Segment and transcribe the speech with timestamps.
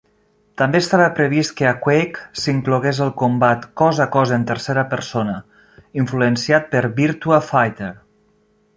[0.59, 5.39] També estava previst que a "Quake" s'inclogués el combat cos a cos en tercera persona,
[6.05, 7.97] influenciat per "Virtua Fighter".